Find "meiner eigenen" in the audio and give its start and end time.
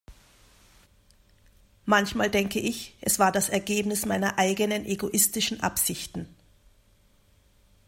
4.07-4.83